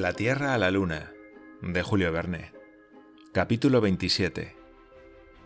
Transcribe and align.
La 0.00 0.14
Tierra 0.14 0.54
a 0.54 0.58
la 0.58 0.70
Luna, 0.70 1.12
de 1.60 1.82
Julio 1.82 2.10
Verne. 2.10 2.52
Capítulo 3.32 3.82
27. 3.82 4.56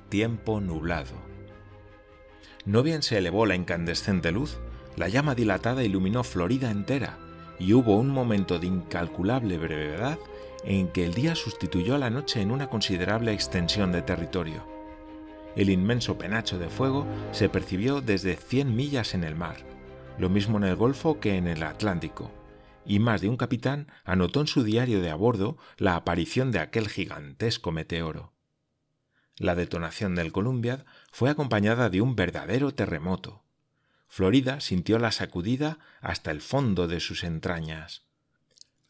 Tiempo 0.09 0.61
nublado. 0.61 1.11
No 2.65 2.85
bien 2.85 3.03
se 3.03 3.19
elevó 3.19 3.47
la 3.47 3.57
incandescente 3.57 4.31
luz, 4.31 4.59
la 4.95 5.09
llama 5.09 5.35
dilatada 5.35 5.83
iluminó 5.83 6.23
Florida 6.23 6.71
entera, 6.71 7.19
y 7.59 7.73
hubo 7.73 7.97
un 7.97 8.11
momento 8.11 8.61
de 8.61 8.69
incalculable 8.69 9.59
brevedad 9.59 10.21
en 10.63 10.87
que 10.87 11.05
el 11.05 11.15
día 11.15 11.35
sustituyó 11.35 11.97
a 11.97 11.99
la 11.99 12.11
noche 12.11 12.41
en 12.41 12.53
una 12.53 12.71
considerable 12.71 13.33
extensión 13.33 13.91
de 13.91 14.03
territorio. 14.03 14.65
El 15.57 15.69
inmenso 15.69 16.17
penacho 16.17 16.61
de 16.61 16.69
fuego 16.69 17.07
se 17.33 17.49
percibió 17.49 18.01
desde 18.01 18.37
100 18.37 18.77
millas 18.77 19.15
en 19.15 19.25
el 19.25 19.35
mar, 19.35 19.57
lo 20.17 20.29
mismo 20.29 20.59
en 20.59 20.65
el 20.65 20.77
Golfo 20.77 21.19
que 21.19 21.39
en 21.39 21.49
el 21.49 21.65
Atlántico 21.65 22.31
y 22.87 22.99
más 22.99 23.21
de 23.21 23.29
un 23.29 23.37
capitán 23.37 23.89
anotó 24.05 24.41
en 24.41 24.47
su 24.47 24.63
diario 24.63 25.01
de 25.01 25.11
a 25.11 25.15
bordo 25.15 25.57
la 25.77 25.97
aparición 25.97 26.53
de 26.53 26.59
aquel 26.59 26.89
gigantesco 26.89 27.73
meteoro. 27.73 28.33
La 29.37 29.55
detonación 29.55 30.15
del 30.15 30.33
Columbia 30.33 30.85
fue 31.11 31.31
acompañada 31.31 31.91
de 31.91 32.01
un 32.01 32.15
verdadero 32.15 32.73
terremoto. 32.73 33.43
Florida 34.09 34.61
sintió 34.61 34.99
la 34.99 35.11
sacudida 35.11 35.79
hasta 36.01 36.31
el 36.31 36.41
fondo 36.41 36.87
de 36.87 37.01
sus 37.01 37.25
entrañas. 37.25 38.05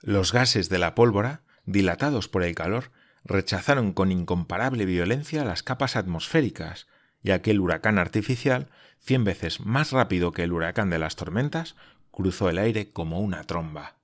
Los 0.00 0.32
gases 0.32 0.68
de 0.68 0.78
la 0.78 0.94
pólvora, 0.94 1.42
dilatados 1.64 2.28
por 2.28 2.42
el 2.42 2.54
calor, 2.54 2.90
rechazaron 3.24 3.94
con 3.94 4.12
incomparable 4.12 4.84
violencia 4.84 5.44
las 5.44 5.62
capas 5.62 5.96
atmosféricas, 5.96 6.86
y 7.22 7.30
aquel 7.30 7.58
huracán 7.58 7.98
artificial, 7.98 8.68
cien 8.98 9.24
veces 9.24 9.60
más 9.60 9.92
rápido 9.92 10.32
que 10.32 10.42
el 10.42 10.52
huracán 10.52 10.90
de 10.90 10.98
las 10.98 11.16
tormentas, 11.16 11.74
cruzó 12.14 12.48
el 12.48 12.58
aire 12.58 12.92
como 12.92 13.20
una 13.20 13.44
tromba. 13.44 13.96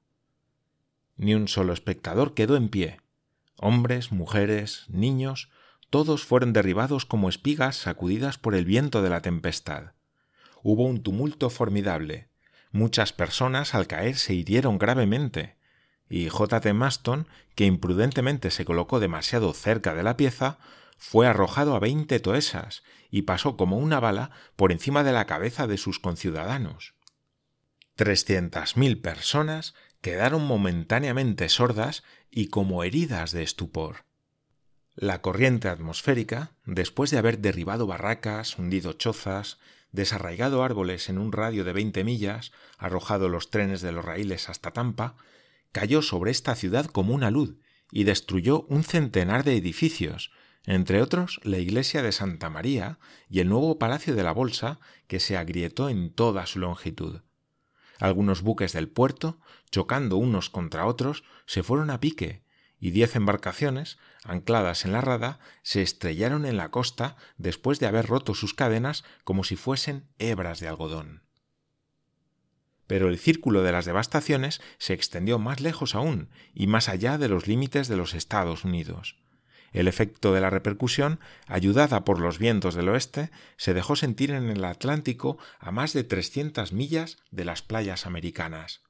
Ni 1.17 1.35
un 1.35 1.49
solo 1.49 1.73
espectador 1.73 2.35
quedó 2.35 2.57
en 2.57 2.69
pie. 2.69 3.01
Hombres, 3.57 4.11
mujeres, 4.11 4.87
niños, 4.89 5.49
todos 5.91 6.25
fueron 6.25 6.53
derribados 6.53 7.05
como 7.07 7.29
espigas 7.29 7.77
sacudidas 7.77 8.39
por 8.39 8.55
el 8.55 8.65
viento 8.65 9.03
de 9.03 9.11
la 9.11 9.23
tempestad. 9.23 9.93
Hubo 10.63 10.85
un 10.85 11.03
tumulto 11.03 11.51
formidable. 11.51 12.29
Muchas 12.73 13.13
personas 13.13 13.75
al 13.75 13.87
caer 13.87 14.17
se 14.17 14.35
hirieron 14.35 14.79
gravemente, 14.79 15.57
y 16.09 16.29
J. 16.29 16.61
T. 16.61 16.73
Maston, 16.73 17.29
que 17.55 17.67
imprudentemente 17.67 18.51
se 18.51 18.65
colocó 18.65 18.99
demasiado 18.99 19.53
cerca 19.53 19.95
de 19.95 20.03
la 20.03 20.17
pieza, 20.17 20.59
fue 20.99 21.27
arrojado 21.27 21.75
a 21.75 21.81
veinte 21.81 22.21
toesas 22.21 22.83
y 23.11 23.23
pasó 23.23 23.57
como 23.57 23.79
una 23.79 24.01
bala 24.01 24.31
por 24.57 24.73
encima 24.73 25.03
de 25.03 25.13
la 25.13 25.27
cabeza 25.27 25.67
de 25.67 25.79
sus 25.79 25.99
conciudadanos. 25.99 26.95
Trescientas 28.01 28.79
mil 28.79 28.99
personas 28.99 29.75
quedaron 30.01 30.47
momentáneamente 30.47 31.51
sordas 31.51 32.03
y 32.31 32.47
como 32.47 32.83
heridas 32.83 33.33
de 33.33 33.43
estupor. 33.43 34.07
La 34.95 35.21
corriente 35.21 35.69
atmosférica, 35.69 36.53
después 36.65 37.11
de 37.11 37.19
haber 37.19 37.41
derribado 37.41 37.87
barracas, 37.87 38.57
hundido 38.57 38.95
chozas, 38.95 39.59
desarraigado 39.93 40.65
árboles 40.65 41.11
en 41.11 41.19
un 41.19 41.31
radio 41.31 41.63
de 41.63 41.75
veinte 41.75 42.03
millas, 42.03 42.53
arrojado 42.79 43.29
los 43.29 43.51
trenes 43.51 43.83
de 43.83 43.93
los 43.93 44.03
raíles 44.03 44.49
hasta 44.49 44.71
Tampa, 44.71 45.17
cayó 45.71 46.01
sobre 46.01 46.31
esta 46.31 46.55
ciudad 46.55 46.87
como 46.87 47.15
una 47.15 47.31
luz 47.31 47.59
y 47.93 48.05
destruyó 48.05 48.63
un 48.71 48.83
centenar 48.83 49.45
de 49.45 49.59
edificios, 49.59 50.33
entre 50.65 51.03
otros 51.03 51.39
la 51.43 51.59
iglesia 51.59 52.01
de 52.01 52.13
Santa 52.13 52.49
María 52.49 52.99
y 53.29 53.41
el 53.41 53.51
nuevo 53.51 53.79
Palacio 53.79 54.15
de 54.15 54.23
la 54.23 54.33
Bolsa, 54.33 54.81
que 55.07 55.21
se 55.21 55.37
agrietó 55.37 55.91
en 55.91 56.15
toda 56.15 56.47
su 56.47 56.61
longitud. 56.61 57.21
Algunos 58.01 58.41
buques 58.41 58.73
del 58.73 58.89
puerto, 58.89 59.39
chocando 59.71 60.17
unos 60.17 60.49
contra 60.49 60.87
otros, 60.87 61.23
se 61.47 61.63
fueron 61.63 61.91
a 61.91 62.01
pique, 62.01 62.43
y 62.81 62.93
diez 62.93 63.15
embarcaciones, 63.15 63.99
ancladas 64.25 64.87
en 64.87 64.93
la 64.93 65.03
rada, 65.03 65.39
se 65.63 65.83
estrellaron 65.83 66.47
en 66.47 66.57
la 66.57 66.71
costa 66.71 67.17
después 67.37 67.79
de 67.79 67.87
haber 67.87 68.07
roto 68.07 68.35
sus 68.35 68.55
cadenas 68.55 69.05
como 69.23 69.45
si 69.45 69.57
fuesen 69.57 70.09
hebras 70.19 70.61
de 70.61 70.69
algodón. 70.69 71.23
Pero 72.87 73.09
el 73.09 73.19
círculo 73.19 73.63
de 73.63 73.73
las 73.73 73.85
devastaciones 73.85 74.63
se 74.79 74.95
extendió 74.95 75.39
más 75.39 75.61
lejos 75.61 75.95
aún 75.95 76.31
y 76.55 76.67
más 76.67 76.89
allá 76.89 77.19
de 77.19 77.29
los 77.29 77.47
límites 77.47 77.87
de 77.87 77.97
los 77.97 78.15
Estados 78.15 78.65
Unidos. 78.65 79.17
El 79.73 79.87
efecto 79.87 80.35
de 80.35 80.41
la 80.41 80.51
repercusión, 80.51 81.21
ayudada 81.47 82.05
por 82.05 82.19
los 82.19 82.39
vientos 82.39 82.75
del 82.75 82.89
oeste, 82.89 83.31
se 83.57 83.73
dejó 83.75 83.95
sentir 83.95 84.33
en 84.33 84.51
el 84.51 84.65
Atlántico 84.65 85.39
a 85.59 85.71
más 85.71 85.93
de 85.93 86.03
trescientas 86.03 86.73
millas 86.73 87.19
de 87.31 87.45
las 87.45 87.63
playas 87.63 88.07
americanas. 88.07 88.83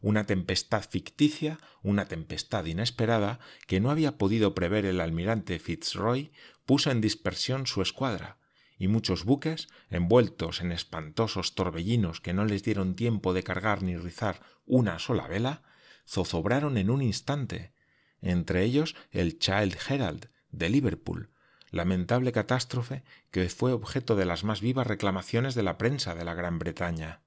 Una 0.00 0.26
tempestad 0.26 0.82
ficticia, 0.82 1.60
una 1.82 2.06
tempestad 2.06 2.64
inesperada, 2.64 3.38
que 3.68 3.78
no 3.78 3.90
había 3.92 4.18
podido 4.18 4.52
prever 4.52 4.84
el 4.84 5.00
almirante 5.00 5.60
Fitzroy, 5.60 6.32
puso 6.66 6.90
en 6.90 7.00
dispersión 7.00 7.68
su 7.68 7.82
escuadra, 7.82 8.38
y 8.76 8.88
muchos 8.88 9.24
buques, 9.24 9.68
envueltos 9.90 10.60
en 10.60 10.72
espantosos 10.72 11.54
torbellinos 11.54 12.20
que 12.20 12.32
no 12.32 12.44
les 12.44 12.64
dieron 12.64 12.96
tiempo 12.96 13.32
de 13.32 13.44
cargar 13.44 13.82
ni 13.82 13.96
rizar 13.96 14.40
una 14.66 14.98
sola 14.98 15.28
vela, 15.28 15.62
zozobraron 16.04 16.76
en 16.76 16.90
un 16.90 17.00
instante, 17.00 17.72
entre 18.22 18.64
ellos 18.64 18.96
el 19.10 19.38
Child 19.38 19.76
Herald 19.88 20.28
de 20.50 20.70
Liverpool, 20.70 21.30
lamentable 21.70 22.32
catástrofe 22.32 23.02
que 23.30 23.48
fue 23.48 23.72
objeto 23.72 24.16
de 24.16 24.24
las 24.24 24.44
más 24.44 24.60
vivas 24.60 24.86
reclamaciones 24.86 25.54
de 25.54 25.62
la 25.62 25.78
prensa 25.78 26.14
de 26.14 26.24
la 26.24 26.34
Gran 26.34 26.58
Bretaña. 26.58 27.20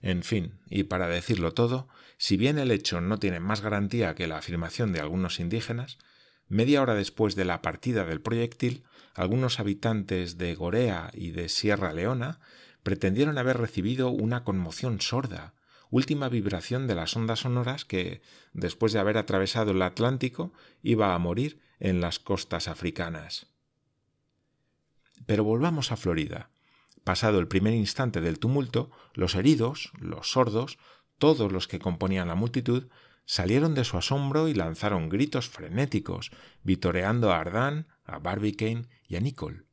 En 0.00 0.22
fin, 0.22 0.60
y 0.70 0.84
para 0.84 1.08
decirlo 1.08 1.52
todo, 1.52 1.88
si 2.16 2.36
bien 2.36 2.58
el 2.58 2.70
hecho 2.70 3.00
no 3.00 3.18
tiene 3.18 3.40
más 3.40 3.60
garantía 3.60 4.14
que 4.14 4.28
la 4.28 4.38
afirmación 4.38 4.92
de 4.92 5.00
algunos 5.00 5.40
indígenas, 5.40 5.98
media 6.48 6.82
hora 6.82 6.94
después 6.94 7.34
de 7.34 7.44
la 7.44 7.62
partida 7.62 8.04
del 8.04 8.20
proyectil, 8.20 8.84
algunos 9.14 9.58
habitantes 9.58 10.38
de 10.38 10.54
Gorea 10.54 11.10
y 11.12 11.32
de 11.32 11.48
Sierra 11.48 11.92
Leona 11.92 12.38
pretendieron 12.82 13.38
haber 13.38 13.58
recibido 13.58 14.10
una 14.10 14.44
conmoción 14.44 15.00
sorda, 15.00 15.54
última 15.90 16.28
vibración 16.28 16.86
de 16.86 16.94
las 16.94 17.16
ondas 17.16 17.40
sonoras 17.40 17.84
que, 17.84 18.22
después 18.52 18.92
de 18.92 18.98
haber 18.98 19.16
atravesado 19.16 19.72
el 19.72 19.82
Atlántico, 19.82 20.52
iba 20.82 21.14
a 21.14 21.18
morir 21.18 21.60
en 21.80 22.00
las 22.00 22.18
costas 22.18 22.68
africanas. 22.68 23.46
Pero 25.26 25.44
volvamos 25.44 25.92
a 25.92 25.96
Florida. 25.96 26.50
Pasado 27.04 27.38
el 27.38 27.48
primer 27.48 27.74
instante 27.74 28.20
del 28.20 28.38
tumulto, 28.38 28.90
los 29.14 29.34
heridos, 29.34 29.92
los 29.98 30.32
sordos, 30.32 30.78
todos 31.18 31.52
los 31.52 31.68
que 31.68 31.78
componían 31.78 32.28
la 32.28 32.34
multitud, 32.34 32.88
salieron 33.24 33.74
de 33.74 33.84
su 33.84 33.96
asombro 33.98 34.48
y 34.48 34.54
lanzaron 34.54 35.08
gritos 35.08 35.48
frenéticos, 35.48 36.30
vitoreando 36.62 37.32
a 37.32 37.40
Ardán, 37.40 37.86
a 38.04 38.18
Barbicane 38.18 38.88
y 39.06 39.16
a 39.16 39.20
Nicole. 39.20 39.67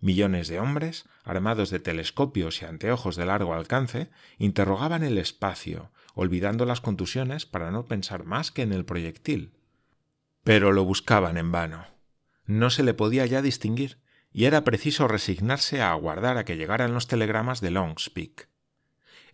Millones 0.00 0.46
de 0.46 0.60
hombres, 0.60 1.06
armados 1.24 1.70
de 1.70 1.80
telescopios 1.80 2.62
y 2.62 2.64
anteojos 2.64 3.16
de 3.16 3.26
largo 3.26 3.54
alcance, 3.54 4.10
interrogaban 4.38 5.02
el 5.02 5.18
espacio, 5.18 5.90
olvidando 6.14 6.66
las 6.66 6.80
contusiones 6.80 7.46
para 7.46 7.72
no 7.72 7.86
pensar 7.86 8.24
más 8.24 8.52
que 8.52 8.62
en 8.62 8.72
el 8.72 8.84
proyectil. 8.84 9.54
Pero 10.44 10.72
lo 10.72 10.84
buscaban 10.84 11.36
en 11.36 11.50
vano. 11.50 11.86
No 12.46 12.70
se 12.70 12.84
le 12.84 12.94
podía 12.94 13.26
ya 13.26 13.42
distinguir, 13.42 13.98
y 14.30 14.44
era 14.44 14.62
preciso 14.62 15.08
resignarse 15.08 15.82
a 15.82 15.90
aguardar 15.90 16.36
a 16.36 16.44
que 16.44 16.56
llegaran 16.56 16.94
los 16.94 17.08
telegramas 17.08 17.60
de 17.60 17.72
Longspeak. 17.72 18.48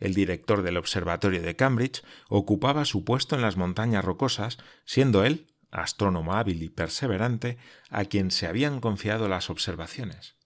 El 0.00 0.14
director 0.14 0.62
del 0.62 0.78
observatorio 0.78 1.43
de 1.43 1.56
Cambridge 1.56 2.02
ocupaba 2.28 2.87
su 2.87 3.05
puesto 3.05 3.37
en 3.37 3.43
las 3.43 3.58
montañas 3.58 4.05
rocosas, 4.05 4.56
siendo 4.87 5.25
él, 5.25 5.46
astrónomo 5.70 6.32
hábil 6.32 6.62
y 6.62 6.70
perseverante, 6.70 7.58
a 7.90 8.06
quien 8.06 8.31
se 8.31 8.46
habían 8.46 8.81
confiado 8.81 9.28
las 9.28 9.50
observaciones 9.50 10.37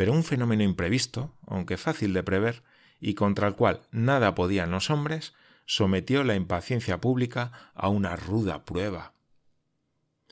pero 0.00 0.14
un 0.14 0.24
fenómeno 0.24 0.62
imprevisto, 0.62 1.36
aunque 1.46 1.76
fácil 1.76 2.14
de 2.14 2.22
prever, 2.22 2.62
y 3.00 3.12
contra 3.12 3.46
el 3.46 3.54
cual 3.54 3.82
nada 3.90 4.34
podían 4.34 4.70
los 4.70 4.88
hombres, 4.88 5.34
sometió 5.66 6.24
la 6.24 6.36
impaciencia 6.36 7.02
pública 7.02 7.70
a 7.74 7.90
una 7.90 8.16
ruda 8.16 8.64
prueba. 8.64 9.12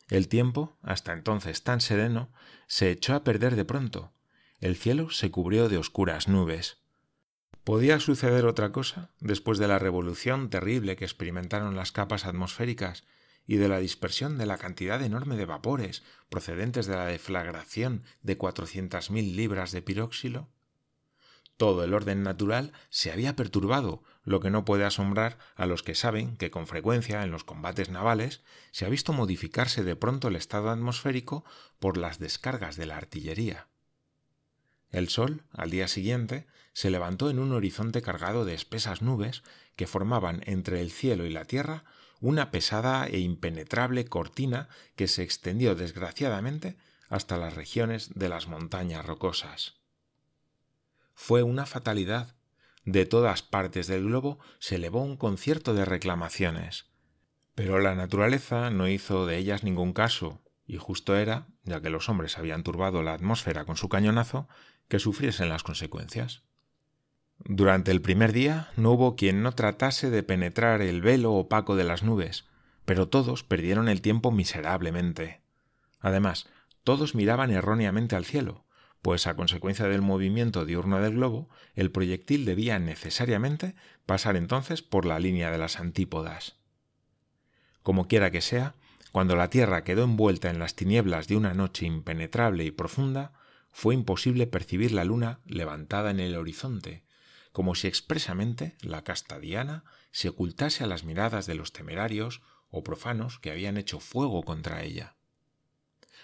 El 0.08 0.26
tiempo, 0.28 0.78
hasta 0.80 1.12
entonces 1.12 1.64
tan 1.64 1.82
sereno, 1.82 2.30
se 2.66 2.90
echó 2.90 3.14
a 3.14 3.24
perder 3.24 3.56
de 3.56 3.66
pronto. 3.66 4.14
El 4.58 4.74
cielo 4.74 5.10
se 5.10 5.30
cubrió 5.30 5.68
de 5.68 5.76
oscuras 5.76 6.28
nubes. 6.28 6.78
¿Podía 7.62 8.00
suceder 8.00 8.46
otra 8.46 8.72
cosa 8.72 9.10
después 9.20 9.58
de 9.58 9.68
la 9.68 9.78
revolución 9.78 10.48
terrible 10.48 10.96
que 10.96 11.04
experimentaron 11.04 11.76
las 11.76 11.92
capas 11.92 12.24
atmosféricas 12.24 13.04
y 13.48 13.56
de 13.56 13.66
la 13.66 13.80
dispersión 13.80 14.36
de 14.38 14.46
la 14.46 14.58
cantidad 14.58 15.02
enorme 15.02 15.34
de 15.36 15.46
vapores 15.46 16.04
procedentes 16.28 16.86
de 16.86 16.94
la 16.94 17.06
deflagración 17.06 18.04
de 18.22 18.36
cuatrocientas 18.36 19.10
mil 19.10 19.34
libras 19.34 19.72
de 19.72 19.82
piróxilo? 19.82 20.50
Todo 21.56 21.82
el 21.82 21.94
orden 21.94 22.22
natural 22.22 22.72
se 22.90 23.10
había 23.10 23.34
perturbado, 23.34 24.04
lo 24.22 24.38
que 24.40 24.50
no 24.50 24.66
puede 24.66 24.84
asombrar 24.84 25.38
a 25.56 25.64
los 25.64 25.82
que 25.82 25.96
saben 25.96 26.36
que 26.36 26.50
con 26.50 26.66
frecuencia 26.66 27.24
en 27.24 27.30
los 27.30 27.42
combates 27.42 27.88
navales 27.88 28.44
se 28.70 28.84
ha 28.84 28.90
visto 28.90 29.14
modificarse 29.14 29.82
de 29.82 29.96
pronto 29.96 30.28
el 30.28 30.36
estado 30.36 30.70
atmosférico 30.70 31.44
por 31.80 31.96
las 31.96 32.18
descargas 32.18 32.76
de 32.76 32.86
la 32.86 32.98
artillería. 32.98 33.66
El 34.90 35.08
sol, 35.08 35.42
al 35.52 35.70
día 35.70 35.88
siguiente, 35.88 36.46
se 36.74 36.90
levantó 36.90 37.30
en 37.30 37.38
un 37.38 37.52
horizonte 37.52 38.02
cargado 38.02 38.44
de 38.44 38.54
espesas 38.54 39.00
nubes 39.00 39.42
que 39.74 39.86
formaban 39.86 40.42
entre 40.44 40.80
el 40.82 40.90
cielo 40.90 41.24
y 41.24 41.30
la 41.30 41.46
tierra 41.46 41.84
una 42.20 42.50
pesada 42.50 43.06
e 43.06 43.18
impenetrable 43.18 44.04
cortina 44.06 44.68
que 44.96 45.08
se 45.08 45.22
extendió 45.22 45.74
desgraciadamente 45.74 46.76
hasta 47.08 47.36
las 47.36 47.54
regiones 47.54 48.10
de 48.14 48.28
las 48.28 48.48
montañas 48.48 49.04
rocosas. 49.04 49.76
Fue 51.14 51.42
una 51.42 51.66
fatalidad. 51.66 52.34
De 52.84 53.04
todas 53.06 53.42
partes 53.42 53.86
del 53.86 54.04
globo 54.04 54.38
se 54.58 54.76
elevó 54.76 55.02
un 55.02 55.16
concierto 55.16 55.74
de 55.74 55.84
reclamaciones. 55.84 56.86
Pero 57.54 57.80
la 57.80 57.94
naturaleza 57.94 58.70
no 58.70 58.88
hizo 58.88 59.26
de 59.26 59.36
ellas 59.36 59.64
ningún 59.64 59.92
caso, 59.92 60.40
y 60.66 60.76
justo 60.76 61.16
era, 61.16 61.48
ya 61.64 61.80
que 61.80 61.90
los 61.90 62.08
hombres 62.08 62.38
habían 62.38 62.62
turbado 62.62 63.02
la 63.02 63.14
atmósfera 63.14 63.64
con 63.64 63.76
su 63.76 63.88
cañonazo, 63.88 64.48
que 64.86 64.98
sufriesen 64.98 65.48
las 65.48 65.64
consecuencias. 65.64 66.44
Durante 67.44 67.90
el 67.90 68.02
primer 68.02 68.32
día 68.32 68.68
no 68.76 68.92
hubo 68.92 69.16
quien 69.16 69.42
no 69.42 69.52
tratase 69.52 70.10
de 70.10 70.22
penetrar 70.22 70.82
el 70.82 71.00
velo 71.00 71.32
opaco 71.32 71.76
de 71.76 71.84
las 71.84 72.02
nubes, 72.02 72.46
pero 72.84 73.08
todos 73.08 73.44
perdieron 73.44 73.88
el 73.88 74.00
tiempo 74.00 74.32
miserablemente. 74.32 75.40
Además, 76.00 76.48
todos 76.84 77.14
miraban 77.14 77.50
erróneamente 77.50 78.16
al 78.16 78.24
cielo, 78.24 78.64
pues 79.02 79.26
a 79.26 79.36
consecuencia 79.36 79.86
del 79.86 80.02
movimiento 80.02 80.64
diurno 80.64 81.00
del 81.00 81.14
globo, 81.14 81.48
el 81.74 81.90
proyectil 81.90 82.44
debía 82.44 82.78
necesariamente 82.78 83.74
pasar 84.06 84.36
entonces 84.36 84.82
por 84.82 85.04
la 85.04 85.18
línea 85.18 85.50
de 85.50 85.58
las 85.58 85.78
antípodas. 85.78 86.56
Como 87.82 88.08
quiera 88.08 88.30
que 88.30 88.40
sea, 88.40 88.74
cuando 89.12 89.36
la 89.36 89.50
Tierra 89.50 89.84
quedó 89.84 90.04
envuelta 90.04 90.50
en 90.50 90.58
las 90.58 90.74
tinieblas 90.74 91.28
de 91.28 91.36
una 91.36 91.54
noche 91.54 91.86
impenetrable 91.86 92.64
y 92.64 92.70
profunda, 92.70 93.32
fue 93.70 93.94
imposible 93.94 94.46
percibir 94.46 94.92
la 94.92 95.04
luna 95.04 95.40
levantada 95.46 96.10
en 96.10 96.20
el 96.20 96.36
horizonte, 96.36 97.04
como 97.52 97.74
si 97.74 97.86
expresamente 97.86 98.76
la 98.80 99.04
casta 99.04 99.38
Diana 99.38 99.84
se 100.10 100.28
ocultase 100.28 100.84
a 100.84 100.86
las 100.86 101.04
miradas 101.04 101.46
de 101.46 101.54
los 101.54 101.72
temerarios 101.72 102.42
o 102.70 102.82
profanos 102.82 103.38
que 103.38 103.50
habían 103.50 103.76
hecho 103.76 104.00
fuego 104.00 104.42
contra 104.42 104.82
ella. 104.82 105.16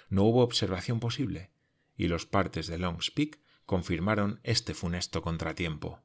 No 0.08 0.24
hubo 0.24 0.42
observación 0.42 1.00
posible, 1.00 1.50
y 1.96 2.08
los 2.08 2.26
partes 2.26 2.66
de 2.66 2.78
Long's 2.78 3.12
confirmaron 3.66 4.40
este 4.42 4.74
funesto 4.74 5.22
contratiempo. 5.22 6.02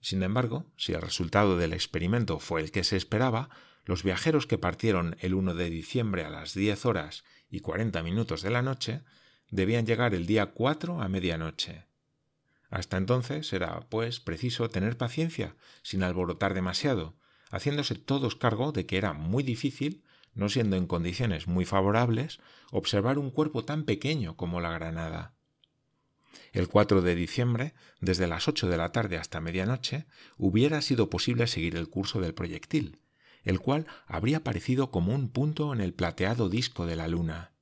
Sin 0.00 0.22
embargo, 0.22 0.66
si 0.76 0.92
el 0.92 1.00
resultado 1.00 1.56
del 1.56 1.72
experimento 1.72 2.38
fue 2.38 2.60
el 2.60 2.70
que 2.70 2.84
se 2.84 2.96
esperaba, 2.96 3.48
los 3.84 4.02
viajeros 4.02 4.46
que 4.46 4.58
partieron 4.58 5.16
el 5.20 5.34
1 5.34 5.54
de 5.54 5.70
diciembre 5.70 6.24
a 6.24 6.30
las 6.30 6.54
10 6.54 6.86
horas 6.86 7.24
y 7.50 7.60
40 7.60 8.02
minutos 8.02 8.42
de 8.42 8.50
la 8.50 8.62
noche 8.62 9.02
debían 9.50 9.86
llegar 9.86 10.14
el 10.14 10.26
día 10.26 10.46
4 10.46 11.00
a 11.00 11.08
medianoche. 11.08 11.86
Hasta 12.74 12.96
entonces 12.96 13.52
era, 13.52 13.86
pues, 13.88 14.18
preciso 14.18 14.68
tener 14.68 14.96
paciencia, 14.96 15.54
sin 15.84 16.02
alborotar 16.02 16.54
demasiado, 16.54 17.14
haciéndose 17.52 17.94
todos 17.94 18.34
cargo 18.34 18.72
de 18.72 18.84
que 18.84 18.96
era 18.96 19.12
muy 19.12 19.44
difícil, 19.44 20.02
no 20.34 20.48
siendo 20.48 20.74
en 20.74 20.88
condiciones 20.88 21.46
muy 21.46 21.66
favorables, 21.66 22.40
observar 22.72 23.16
un 23.20 23.30
cuerpo 23.30 23.64
tan 23.64 23.84
pequeño 23.84 24.36
como 24.36 24.60
la 24.60 24.72
granada. 24.72 25.36
El 26.52 26.66
4 26.66 27.00
de 27.00 27.14
diciembre, 27.14 27.74
desde 28.00 28.26
las 28.26 28.48
8 28.48 28.66
de 28.66 28.76
la 28.76 28.90
tarde 28.90 29.18
hasta 29.18 29.40
medianoche, 29.40 30.06
hubiera 30.36 30.82
sido 30.82 31.08
posible 31.10 31.46
seguir 31.46 31.76
el 31.76 31.88
curso 31.88 32.20
del 32.20 32.34
proyectil, 32.34 32.98
el 33.44 33.60
cual 33.60 33.86
habría 34.08 34.42
parecido 34.42 34.90
como 34.90 35.14
un 35.14 35.28
punto 35.28 35.72
en 35.72 35.80
el 35.80 35.94
plateado 35.94 36.48
disco 36.48 36.86
de 36.86 36.96
la 36.96 37.06
luna. 37.06 37.52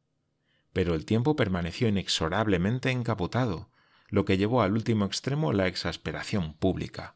Pero 0.72 0.94
el 0.94 1.04
tiempo 1.04 1.36
permaneció 1.36 1.86
inexorablemente 1.86 2.90
encapotado, 2.90 3.71
lo 4.12 4.26
que 4.26 4.36
llevó 4.36 4.60
al 4.60 4.74
último 4.74 5.06
extremo 5.06 5.54
la 5.54 5.66
exasperación 5.66 6.52
pública. 6.52 7.14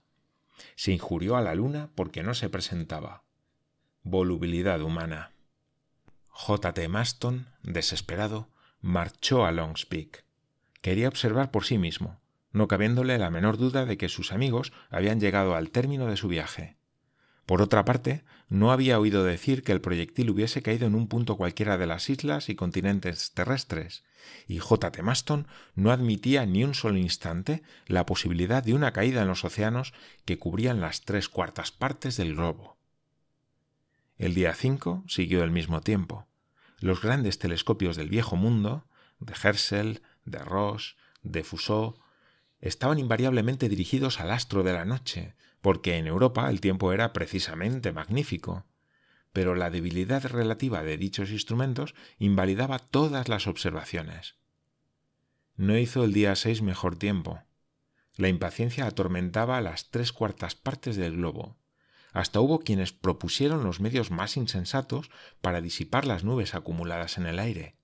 Se 0.76 0.92
injurió 0.92 1.36
a 1.36 1.42
la 1.42 1.54
luna 1.54 1.90
porque 1.94 2.22
no 2.22 2.32
se 2.32 2.48
presentaba. 2.48 3.22
Volubilidad 4.02 4.80
humana. 4.80 5.32
J. 6.30 6.72
T. 6.72 6.88
Maston, 6.88 7.48
desesperado, 7.62 8.48
marchó 8.80 9.44
a 9.44 9.52
Long's 9.52 9.84
Peak. 9.84 10.24
Quería 10.80 11.08
observar 11.08 11.50
por 11.50 11.66
sí 11.66 11.76
mismo, 11.76 12.18
no 12.50 12.66
cabiéndole 12.66 13.18
la 13.18 13.30
menor 13.30 13.58
duda 13.58 13.84
de 13.84 13.98
que 13.98 14.08
sus 14.08 14.32
amigos 14.32 14.72
habían 14.88 15.20
llegado 15.20 15.54
al 15.54 15.70
término 15.70 16.06
de 16.06 16.16
su 16.16 16.28
viaje. 16.28 16.78
Por 17.46 17.62
otra 17.62 17.84
parte, 17.84 18.24
no 18.48 18.72
había 18.72 18.98
oído 18.98 19.22
decir 19.24 19.62
que 19.62 19.70
el 19.70 19.80
proyectil 19.80 20.30
hubiese 20.30 20.62
caído 20.62 20.86
en 20.86 20.96
un 20.96 21.06
punto 21.06 21.36
cualquiera 21.36 21.78
de 21.78 21.86
las 21.86 22.10
islas 22.10 22.48
y 22.48 22.56
continentes 22.56 23.32
terrestres, 23.32 24.04
y 24.48 24.58
J. 24.58 24.90
T. 24.90 25.02
Maston 25.02 25.46
no 25.76 25.92
admitía 25.92 26.44
ni 26.44 26.64
un 26.64 26.74
solo 26.74 26.98
instante 26.98 27.62
la 27.86 28.04
posibilidad 28.04 28.64
de 28.64 28.74
una 28.74 28.92
caída 28.92 29.22
en 29.22 29.28
los 29.28 29.44
océanos 29.44 29.94
que 30.24 30.38
cubrían 30.38 30.80
las 30.80 31.02
tres 31.02 31.28
cuartas 31.28 31.70
partes 31.70 32.16
del 32.16 32.34
globo. 32.34 32.76
El 34.18 34.34
día 34.34 34.52
5 34.52 35.04
siguió 35.06 35.44
el 35.44 35.52
mismo 35.52 35.80
tiempo. 35.82 36.26
Los 36.80 37.00
grandes 37.00 37.38
telescopios 37.38 37.96
del 37.96 38.08
viejo 38.08 38.34
mundo, 38.34 38.88
de 39.20 39.34
Herschel, 39.40 40.02
de 40.24 40.38
Roche, 40.38 40.96
de 41.22 41.44
Fusot, 41.44 41.98
estaban 42.60 42.98
invariablemente 42.98 43.68
dirigidos 43.68 44.20
al 44.20 44.30
astro 44.30 44.62
de 44.62 44.72
la 44.72 44.84
noche, 44.84 45.36
porque 45.66 45.96
en 45.96 46.06
Europa 46.06 46.48
el 46.48 46.60
tiempo 46.60 46.92
era 46.92 47.12
precisamente 47.12 47.90
magnífico. 47.90 48.66
Pero 49.32 49.56
la 49.56 49.68
debilidad 49.68 50.24
relativa 50.24 50.84
de 50.84 50.96
dichos 50.96 51.32
instrumentos 51.32 51.96
invalidaba 52.20 52.78
todas 52.78 53.28
las 53.28 53.48
observaciones. 53.48 54.36
No 55.56 55.76
hizo 55.76 56.04
el 56.04 56.12
día 56.12 56.36
6 56.36 56.62
mejor 56.62 56.94
tiempo. 56.94 57.42
La 58.14 58.28
impaciencia 58.28 58.86
atormentaba 58.86 59.60
las 59.60 59.90
tres 59.90 60.12
cuartas 60.12 60.54
partes 60.54 60.94
del 60.94 61.16
globo. 61.16 61.56
Hasta 62.12 62.38
hubo 62.38 62.60
quienes 62.60 62.92
propusieron 62.92 63.64
los 63.64 63.80
medios 63.80 64.12
más 64.12 64.36
insensatos 64.36 65.10
para 65.40 65.60
disipar 65.60 66.04
las 66.04 66.22
nubes 66.22 66.54
acumuladas 66.54 67.18
en 67.18 67.26
el 67.26 67.40
aire. 67.40 67.74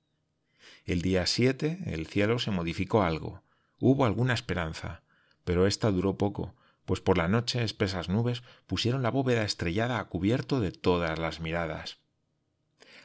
El 0.84 1.02
día 1.02 1.26
7 1.26 1.80
el 1.86 2.06
cielo 2.06 2.38
se 2.38 2.52
modificó 2.52 3.02
algo, 3.02 3.42
Hubo 3.80 4.04
alguna 4.04 4.34
esperanza, 4.34 5.02
pero 5.42 5.66
ésta 5.66 5.90
duró 5.90 6.16
poco, 6.16 6.54
pues 6.92 7.00
por 7.00 7.16
la 7.16 7.26
noche 7.26 7.64
espesas 7.64 8.10
nubes 8.10 8.42
pusieron 8.66 9.02
la 9.02 9.10
bóveda 9.10 9.44
estrellada 9.44 9.98
a 9.98 10.04
cubierto 10.10 10.60
de 10.60 10.72
todas 10.72 11.18
las 11.18 11.40
miradas. 11.40 11.96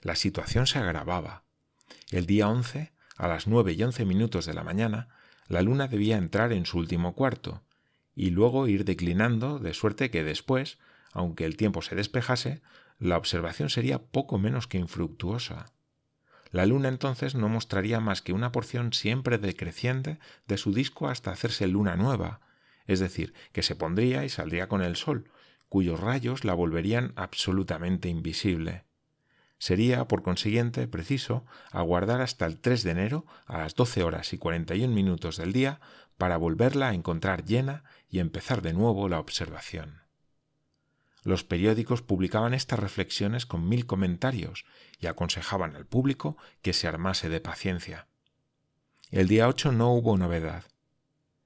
La 0.01 0.15
situación 0.15 0.67
se 0.67 0.77
agravaba. 0.77 1.45
El 2.11 2.25
día 2.25 2.49
once, 2.49 2.91
a 3.15 3.29
las 3.29 3.47
nueve 3.47 3.71
y 3.71 3.81
once 3.81 4.03
minutos 4.03 4.45
de 4.45 4.53
la 4.53 4.65
mañana, 4.65 5.07
la 5.47 5.61
luna 5.61 5.87
debía 5.87 6.17
entrar 6.17 6.51
en 6.51 6.65
su 6.65 6.79
último 6.79 7.15
cuarto, 7.15 7.63
y 8.13 8.31
luego 8.31 8.67
ir 8.67 8.83
declinando, 8.83 9.57
de 9.57 9.73
suerte 9.73 10.11
que 10.11 10.25
después, 10.25 10.79
aunque 11.13 11.45
el 11.45 11.55
tiempo 11.55 11.81
se 11.81 11.95
despejase, 11.95 12.61
la 12.99 13.15
observación 13.15 13.69
sería 13.69 14.03
poco 14.03 14.37
menos 14.37 14.67
que 14.67 14.79
infructuosa. 14.79 15.67
La 16.51 16.65
luna 16.65 16.89
entonces 16.89 17.35
no 17.35 17.47
mostraría 17.47 18.01
más 18.01 18.21
que 18.21 18.33
una 18.33 18.51
porción 18.51 18.91
siempre 18.91 19.37
decreciente 19.37 20.19
de 20.45 20.57
su 20.57 20.73
disco 20.73 21.07
hasta 21.07 21.31
hacerse 21.31 21.67
luna 21.67 21.95
nueva, 21.95 22.41
es 22.87 22.99
decir, 22.99 23.33
que 23.51 23.63
se 23.63 23.75
pondría 23.75 24.25
y 24.25 24.29
saldría 24.29 24.67
con 24.67 24.81
el 24.81 24.95
sol, 24.95 25.29
cuyos 25.69 25.99
rayos 25.99 26.45
la 26.45 26.53
volverían 26.53 27.13
absolutamente 27.15 28.09
invisible. 28.09 28.85
Sería, 29.59 30.07
por 30.07 30.21
consiguiente, 30.21 30.87
preciso 30.87 31.45
aguardar 31.71 32.21
hasta 32.21 32.45
el 32.45 32.59
3 32.59 32.83
de 32.83 32.91
enero 32.91 33.25
a 33.45 33.59
las 33.59 33.75
12 33.75 34.03
horas 34.03 34.33
y 34.33 34.37
41 34.37 34.93
minutos 34.93 35.37
del 35.37 35.51
día 35.51 35.79
para 36.17 36.37
volverla 36.37 36.89
a 36.89 36.93
encontrar 36.93 37.43
llena 37.43 37.83
y 38.09 38.19
empezar 38.19 38.61
de 38.61 38.73
nuevo 38.73 39.09
la 39.09 39.19
observación. 39.19 40.01
Los 41.23 41.43
periódicos 41.43 42.01
publicaban 42.01 42.53
estas 42.53 42.79
reflexiones 42.79 43.45
con 43.45 43.67
mil 43.67 43.85
comentarios 43.85 44.65
y 44.99 45.07
aconsejaban 45.07 45.75
al 45.75 45.85
público 45.85 46.37
que 46.61 46.73
se 46.73 46.87
armase 46.87 47.27
de 47.27 47.41
paciencia. 47.41 48.07
El 49.11 49.27
día 49.27 49.47
8 49.47 49.71
no 49.71 49.91
hubo 49.91 50.17
novedad. 50.17 50.63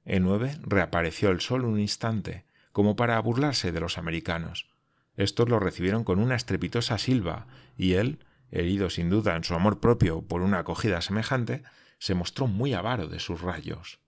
El 0.06 0.24
9 0.24 0.58
reapareció 0.64 1.30
el 1.30 1.42
sol 1.42 1.66
un 1.66 1.80
instante, 1.80 2.46
como 2.72 2.96
para 2.96 3.20
burlarse 3.20 3.72
de 3.72 3.80
los 3.80 3.98
americanos. 3.98 4.70
Estos 5.16 5.50
lo 5.50 5.60
recibieron 5.60 6.04
con 6.04 6.20
una 6.20 6.36
estrepitosa 6.36 6.98
silba, 6.98 7.48
y 7.78 7.94
él, 7.94 8.26
herido 8.50 8.90
sin 8.90 9.10
duda 9.10 9.36
en 9.36 9.44
su 9.44 9.54
amor 9.54 9.80
propio 9.80 10.22
por 10.22 10.42
una 10.42 10.60
acogida 10.60 11.02
semejante, 11.02 11.64
se 12.00 12.16
mostró 12.16 12.48
muy 12.48 12.74
avaro 12.74 13.08
de 13.08 13.20
sus 13.20 13.42
rayos. 13.42 14.00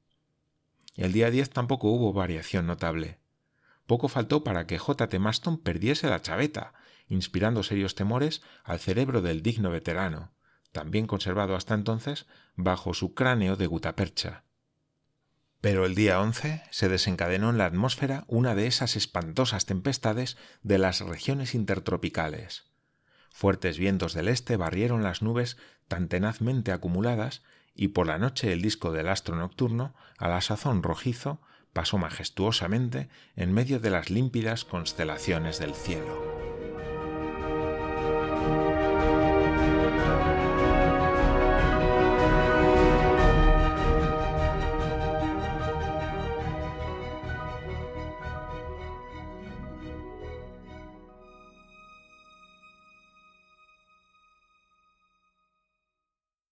El 0.96 1.12
día 1.12 1.30
10 1.30 1.50
tampoco 1.52 1.90
hubo 1.90 2.14
variación 2.14 2.66
notable. 2.66 3.20
Poco 3.86 4.08
faltó 4.08 4.44
para 4.44 4.66
que 4.66 4.80
J. 4.80 5.10
T. 5.10 5.20
Maston 5.20 5.58
perdiese 5.58 6.08
la 6.08 6.22
chaveta, 6.22 6.74
inspirando 7.08 7.64
serios 7.64 7.96
temores 7.96 8.42
al 8.64 8.80
cerebro 8.80 9.22
del 9.22 9.42
digno 9.42 9.70
veterano, 9.70 10.32
también 10.72 11.06
conservado 11.06 11.56
hasta 11.56 11.76
entonces 11.76 12.26
bajo 12.56 12.94
su 12.94 13.14
cráneo 13.14 13.56
de 13.58 13.68
gutapercha. 13.68 14.44
Pero 15.64 15.86
el 15.86 15.96
día 15.96 16.20
11 16.20 16.62
se 16.72 16.90
desencadenó 16.90 17.50
en 17.50 17.58
la 17.58 17.66
atmósfera 17.66 18.26
una 18.28 18.54
de 18.54 18.68
esas 18.68 18.98
espantosas 18.98 19.66
tempestades 19.66 20.36
de 20.62 20.78
las 20.78 21.00
regiones 21.00 21.56
intertropicales. 21.56 22.66
Fuertes 23.32 23.78
vientos 23.78 24.14
del 24.14 24.28
este 24.28 24.58
barrieron 24.58 25.04
las 25.04 25.22
nubes 25.22 25.56
tan 25.88 26.10
tenazmente 26.10 26.74
acumuladas 26.74 27.44
y 27.74 27.88
por 27.88 28.08
la 28.08 28.18
noche 28.18 28.52
el 28.52 28.62
disco 28.62 28.92
del 28.92 29.08
astro 29.08 29.38
nocturno, 29.38 29.96
a 30.18 30.28
la 30.28 30.42
sazón 30.42 30.84
rojizo, 30.84 31.40
pasó 31.72 31.98
majestuosamente 31.98 33.08
en 33.38 33.54
medio 33.54 33.80
de 33.80 33.90
las 33.90 34.10
límpidas 34.10 34.66
constelaciones 34.66 35.60
del 35.60 35.76
cielo. 35.76 36.33